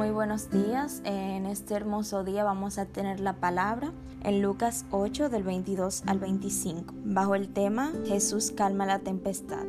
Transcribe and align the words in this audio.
muy 0.00 0.12
buenos 0.12 0.48
días. 0.48 1.02
En 1.04 1.44
este 1.44 1.74
hermoso 1.74 2.24
día 2.24 2.42
vamos 2.42 2.78
a 2.78 2.86
tener 2.86 3.20
la 3.20 3.34
palabra 3.34 3.92
en 4.24 4.40
Lucas 4.40 4.86
8 4.92 5.28
del 5.28 5.42
22 5.42 6.04
al 6.06 6.18
25, 6.18 6.94
bajo 7.04 7.34
el 7.34 7.52
tema 7.52 7.92
Jesús 8.06 8.50
calma 8.50 8.86
la 8.86 9.00
tempestad. 9.00 9.66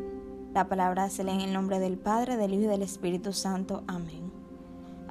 La 0.53 0.69
palabra 0.69 1.09
se 1.09 1.25
lee 1.25 1.31
en 1.31 1.41
el 1.41 1.51
nombre 1.51 1.79
del 1.79 1.97
Padre, 1.97 2.37
del 2.37 2.53
Hijo 2.53 2.63
y 2.63 2.67
del 2.67 2.81
Espíritu 2.81 3.33
Santo. 3.33 3.83
Amén. 3.87 4.31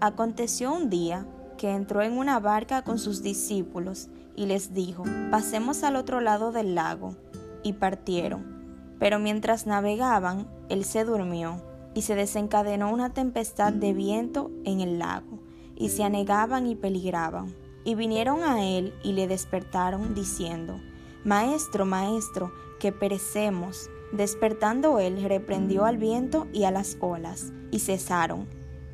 Aconteció 0.00 0.72
un 0.72 0.88
día 0.88 1.26
que 1.58 1.68
entró 1.68 2.00
en 2.00 2.16
una 2.16 2.40
barca 2.40 2.80
con 2.80 2.98
sus 2.98 3.22
discípulos 3.22 4.08
y 4.36 4.46
les 4.46 4.72
dijo, 4.72 5.04
pasemos 5.30 5.84
al 5.84 5.96
otro 5.96 6.22
lado 6.22 6.50
del 6.50 6.74
lago, 6.74 7.14
y 7.62 7.74
partieron. 7.74 8.96
Pero 8.98 9.18
mientras 9.18 9.66
navegaban, 9.66 10.48
él 10.70 10.86
se 10.86 11.04
durmió 11.04 11.60
y 11.94 12.02
se 12.02 12.14
desencadenó 12.14 12.92
una 12.92 13.12
tempestad 13.12 13.72
de 13.72 13.92
viento 13.92 14.50
en 14.64 14.80
el 14.80 14.98
lago, 14.98 15.38
y 15.76 15.88
se 15.88 16.04
anegaban 16.04 16.66
y 16.66 16.76
peligraban. 16.76 17.54
Y 17.84 17.94
vinieron 17.94 18.42
a 18.42 18.64
él 18.64 18.92
y 19.02 19.12
le 19.12 19.26
despertaron, 19.26 20.14
diciendo, 20.14 20.80
Maestro, 21.24 21.84
maestro, 21.86 22.52
que 22.78 22.92
perecemos. 22.92 23.90
Despertando 24.12 24.98
él, 24.98 25.22
reprendió 25.22 25.84
al 25.84 25.96
viento 25.96 26.46
y 26.52 26.64
a 26.64 26.70
las 26.70 26.96
olas, 27.00 27.52
y 27.70 27.78
cesaron, 27.78 28.46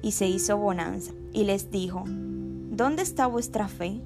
y 0.02 0.13
se 0.13 0.29
hizo 0.29 0.57
bonanza, 0.57 1.13
y 1.33 1.45
les 1.45 1.71
dijo, 1.71 2.05
¿Dónde 2.07 3.02
está 3.02 3.27
vuestra 3.27 3.69
fe? 3.69 4.01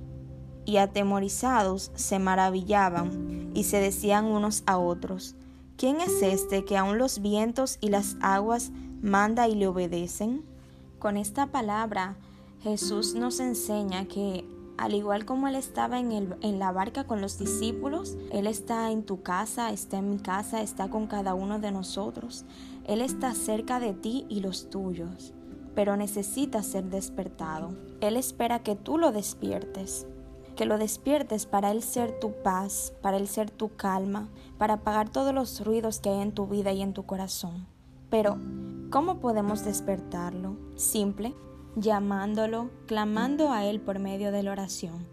Y 0.65 0.77
atemorizados 0.77 1.91
se 1.95 2.19
maravillaban, 2.19 3.51
y 3.55 3.65
se 3.65 3.81
decían 3.81 4.27
unos 4.27 4.63
a 4.67 4.79
otros, 4.79 5.35
¿Quién 5.81 6.03
es 6.03 6.21
este 6.21 6.67
que 6.67 6.77
aun 6.77 6.99
los 6.99 7.21
vientos 7.23 7.79
y 7.81 7.89
las 7.89 8.19
aguas 8.21 8.71
manda 9.01 9.49
y 9.49 9.55
le 9.55 9.67
obedecen? 9.67 10.45
Con 10.99 11.17
esta 11.17 11.47
palabra 11.47 12.19
Jesús 12.63 13.15
nos 13.15 13.41
enseña 13.41 14.05
que 14.05 14.45
al 14.77 14.93
igual 14.93 15.25
como 15.25 15.49
Él 15.49 15.55
estaba 15.55 15.99
en, 15.99 16.13
el, 16.13 16.37
en, 16.43 16.59
la 16.59 16.71
barca 16.71 17.05
con 17.05 17.23
los 17.23 17.39
discípulos, 17.39 18.19
Él 18.31 18.47
está 18.47 18.91
en 18.91 19.05
tu 19.05 19.23
casa, 19.23 19.71
está 19.71 19.97
en 19.97 20.11
mi 20.11 20.19
casa, 20.19 20.61
está 20.61 20.91
con 20.91 21.07
cada 21.07 21.33
uno 21.33 21.61
de 21.61 21.73
nosotros. 21.73 22.45
Él 22.85 23.01
está 23.01 23.33
cerca 23.33 23.81
de 23.81 23.95
ti 23.95 24.27
y 24.29 24.41
los 24.41 24.69
tuyos, 24.69 25.33
pero 25.75 25.97
necesita 25.97 26.63
ser 26.63 26.91
despertado. 26.91 27.73
Él 28.03 28.19
espera 28.19 28.59
que 28.59 28.77
tú 28.77 28.99
lo 28.99 29.13
despiertes 29.13 30.07
que 30.61 30.67
lo 30.67 30.77
despiertes 30.77 31.47
para 31.47 31.71
Él 31.71 31.83
ser 31.83 32.21
tu 32.21 32.33
paz, 32.43 32.93
para 33.01 33.17
Él 33.17 33.29
ser 33.29 33.51
tu 33.51 33.77
calma, 33.77 34.29
para 34.59 34.75
apagar 34.75 35.09
todos 35.09 35.33
los 35.33 35.65
ruidos 35.65 36.01
que 36.01 36.11
hay 36.11 36.21
en 36.21 36.33
tu 36.33 36.47
vida 36.49 36.71
y 36.71 36.83
en 36.83 36.93
tu 36.93 37.07
corazón. 37.07 37.67
Pero, 38.11 38.37
¿cómo 38.91 39.21
podemos 39.21 39.65
despertarlo? 39.65 40.59
Simple, 40.77 41.35
llamándolo, 41.77 42.69
clamando 42.85 43.53
a 43.53 43.65
Él 43.65 43.81
por 43.81 44.01
medio 44.01 44.33
de 44.33 44.43
la 44.43 44.53
oración. 44.53 45.07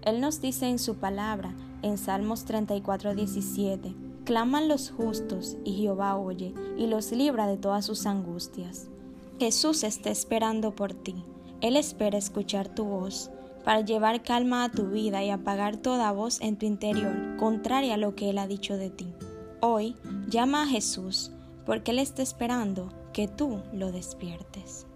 Él 0.00 0.22
nos 0.22 0.40
dice 0.40 0.70
en 0.70 0.78
su 0.78 0.94
palabra, 0.94 1.54
en 1.82 1.98
Salmos 1.98 2.46
34, 2.46 3.14
17, 3.14 3.94
Claman 4.24 4.68
los 4.68 4.90
justos 4.90 5.58
y 5.66 5.74
Jehová 5.74 6.16
oye 6.16 6.54
y 6.78 6.86
los 6.86 7.12
libra 7.12 7.46
de 7.46 7.58
todas 7.58 7.84
sus 7.84 8.06
angustias. 8.06 8.88
Jesús 9.38 9.84
está 9.84 10.08
esperando 10.08 10.74
por 10.74 10.94
ti. 10.94 11.26
Él 11.60 11.76
espera 11.76 12.16
escuchar 12.16 12.68
tu 12.74 12.84
voz 12.84 13.30
para 13.64 13.80
llevar 13.80 14.22
calma 14.22 14.64
a 14.64 14.70
tu 14.70 14.88
vida 14.88 15.24
y 15.24 15.30
apagar 15.30 15.76
toda 15.76 16.12
voz 16.12 16.40
en 16.40 16.56
tu 16.56 16.66
interior 16.66 17.36
contraria 17.36 17.94
a 17.94 17.98
lo 17.98 18.14
que 18.14 18.30
Él 18.30 18.38
ha 18.38 18.46
dicho 18.46 18.76
de 18.76 18.90
ti. 18.90 19.12
Hoy 19.60 19.96
llama 20.28 20.62
a 20.62 20.66
Jesús 20.66 21.32
porque 21.64 21.92
Él 21.92 21.98
está 21.98 22.22
esperando 22.22 22.92
que 23.12 23.26
tú 23.26 23.60
lo 23.72 23.90
despiertes. 23.90 24.86